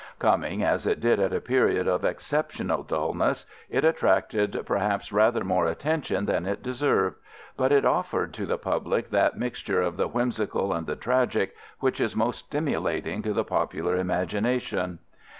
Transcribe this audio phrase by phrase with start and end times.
[0.17, 5.67] Coming as it did at a period of exceptional dulness, it attracted perhaps rather more
[5.67, 7.17] attention than it deserved,
[7.55, 12.01] but it offered to the public that mixture of the whimsical and the tragic which
[12.01, 14.97] is most stimulating to the popular imagination.